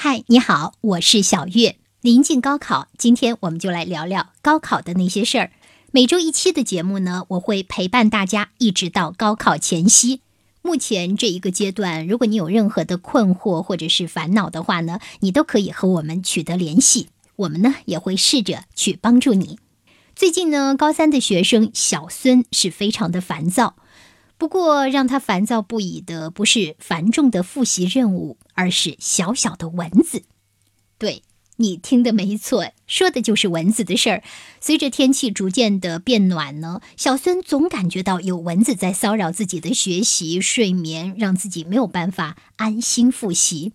[0.00, 1.74] 嗨，你好，我是小月。
[2.02, 5.50] 临近高考，今天我们就来聊聊高考的那些事儿。
[5.90, 10.20] 每周一期的节目呢，我会陪伴大家一直到高考前夕。
[10.62, 19.58] 目前这一个阶段，如果你有任何的困惑或者是烦恼的话呢，你都可以和我们取得联系，我们呢也会试着去帮助你。
[20.14, 23.74] 最近呢，高三的学生小孙是非常的烦躁，
[24.38, 30.22] 不过让他烦躁不已的不是繁重的复习任务，而是小小的蚊子。
[30.96, 31.22] 对。
[31.60, 34.22] 你听的没错，说的就是蚊子的事儿。
[34.60, 43.72] 随着天气逐渐的变暖呢，小孙总感觉到有蚊子在骚扰自己的学习、睡眠，让自己没有办法安心复习。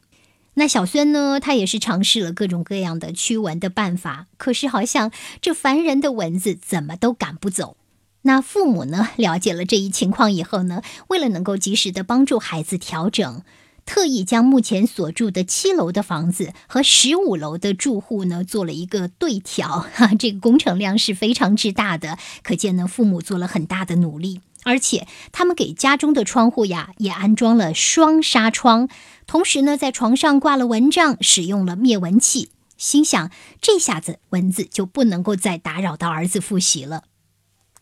[0.54, 5.12] 那小孙呢，他也是尝试了各种各样的驱蚊的办法，可是好像
[5.42, 7.76] 这烦人的蚊子怎么都赶不走。
[8.24, 13.44] 那父母呢，了解了这一情况以后呢，为了能够及时的帮助孩子调整。
[13.86, 28.88] 特意将目前所住的七楼的房子和十五楼的住户呢做了一个对调，哈，这个工程量是非常之大的，可见呢父母做了很大的努力，而且他们给家中的窗户呀也安装了双纱窗，
[29.28, 33.32] 同时呢在床上挂了蚊帐，使用了灭蚊器，心想
[33.62, 37.04] 这下子蚊子就不能够再打扰到儿子复习了。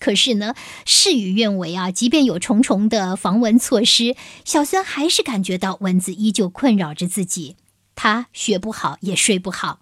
[0.02, 1.92] 可是呢，事与愿违啊！
[1.92, 7.56] 即便有重重的防蚊措施，小孙还是感觉到蚊子依旧困扰着自己。
[7.94, 9.82] 他学不好，也睡不好。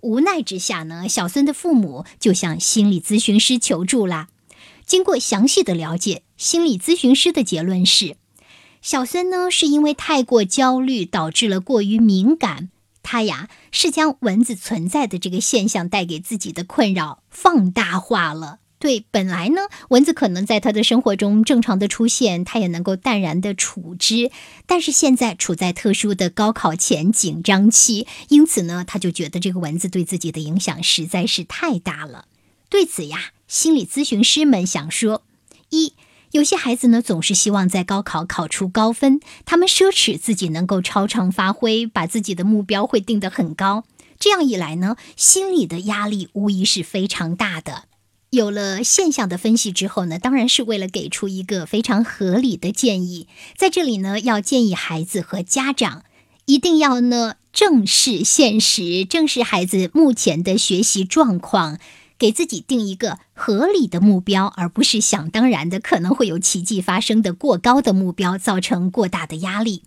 [0.00, 4.28] 无奈之下呢，小孙的父母就向心理咨询师求助啦。
[4.86, 8.16] 经过详细的了解，心理咨询师的结论是：
[8.80, 12.70] 小孙呢是因为太过焦虑，导致了过于敏感。
[13.02, 18.60] 他呀是将蚊子存在的这个现象带给自己的困扰放大化了。
[18.82, 24.32] 对，本来呢，蚊子可能在他的生活中正常的出现，他也能够淡然的处之。
[24.66, 32.24] 但是现在处在特殊的高考前紧张期，因此呢，他就觉得这个蚊子对自己的影响实在是太大了。
[32.68, 35.22] 对此呀，心理咨询师们想说：
[35.70, 35.92] 一，
[36.32, 43.84] 有些孩子呢总是希望在高考考出高分，他们奢侈自己能够超常发挥，把自己的目标会定得很高。
[44.18, 47.84] 这样一来呢，心理的压力无疑是非常大的。
[48.32, 53.28] 有了现象的分析之后呢，当然是为了给出一个非常合理的建议。
[53.58, 56.02] 在这里呢，要建议孩子和家长
[56.46, 61.78] 一定要呢正视现实，正视孩子目前的学习状况，
[62.18, 69.82] 给自己定一个合理的目标，而不是想当然的可能会有奇迹发生的过高的目标，造成过大的压力。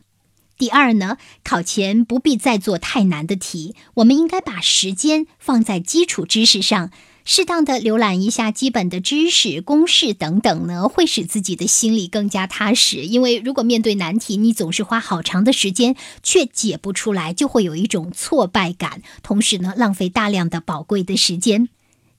[0.55, 6.91] 第二呢，考前不必再做太难的题，我们应该把时间放在基础知识上。
[7.27, 12.97] 适当的浏览一下基本的知识、公式等等呢，会使自己的心里更加踏实。
[12.97, 21.67] 因为如果面对难题，你总是花好长的时间却解不出来，就会有一种挫败感，同时呢，浪费大量的宝贵的时间。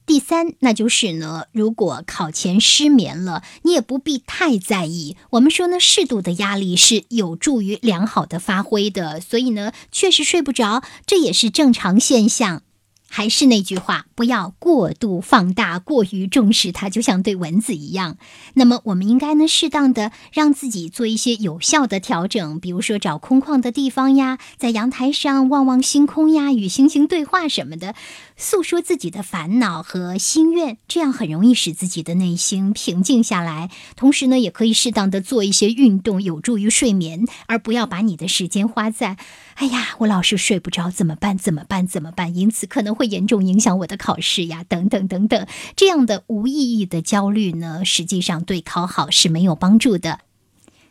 [0.05, 5.15] 第三，那就是呢，如果考前失眠了，你也不必太在意。
[5.29, 12.63] 我们说呢，适度的压力是有助于良好的发挥的，所以呢，确实睡不着，这也是正常现象。
[13.09, 18.17] 还是那句话，不要过度放大、过于重视它，就像对蚊子一样。
[18.53, 27.95] 那么，我们应该呢，适当的让自己做一些有效的调整，比如说找空旷的地方呀，在阳台上望望星空呀，与星星对话什么的。
[28.39, 33.71] 诉说自己的烦恼和心愿，这样很容易使自己的内心平静下来。
[33.95, 39.17] 同时呢，也可以适当的做一些运动，有助于睡眠，而不要把你的时间花在
[39.55, 41.35] “哎呀，我老是睡不着，怎么办？
[41.35, 41.87] 怎么办？
[41.87, 45.47] 怎么办？”因此可能会严重影响我的考试呀，等等等等。
[45.75, 50.19] 这样的无意义的焦虑呢，实际上对考好是没有帮助的。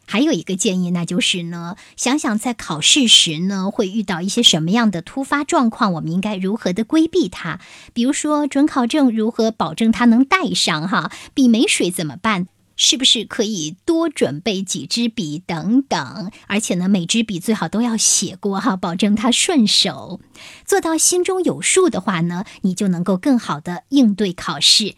[0.06, 7.60] 还有一个建议，那就是呢，想想在考试时呢，会遇到一些什么样的突发状况，我们应该如何的规避它？
[7.92, 10.88] 比如说准考证如何保证它能带上？
[10.88, 12.46] 哈，笔没水怎么办？
[12.78, 16.30] 是不是可以多准备几支笔等等？
[16.46, 20.20] 而且呢，每支笔最好都要写过哈，保证它顺手。
[20.66, 24.94] 做到心中有数的话呢，你就能够更好的应对考试。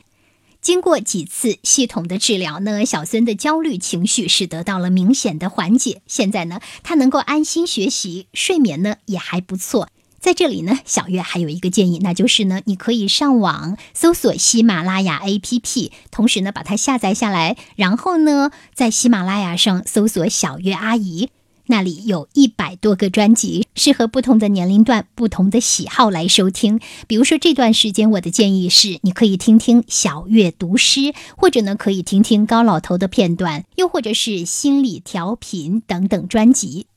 [0.60, 6.02] 经过几次系统的治疗呢，小孙的焦虑情绪是得到了明显的缓解。
[6.06, 9.88] 现在呢，他能够安心学习，睡眠呢也还不错。
[10.20, 21.30] 在这里呢，小月还有一个建议，那就是呢，你可以上网搜索喜马拉雅 APP，同时呢把它下载下来，然后呢在喜马拉雅上搜索小月阿姨。
[21.68, 26.80] 那里有一百多个专辑，适合不同的年龄段、不同的喜好来收听。
[27.06, 36.88] 比如说这段时间，我的建议是，你可以听听小月读诗，或者呢可以听听高老头的片段，又或者是心理调频等等专辑。